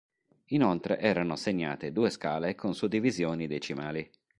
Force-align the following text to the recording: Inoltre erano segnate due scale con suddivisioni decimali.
Inoltre 0.45 0.97
erano 0.97 1.35
segnate 1.35 1.91
due 1.91 2.09
scale 2.09 2.55
con 2.55 2.73
suddivisioni 2.73 3.45
decimali. 3.45 4.09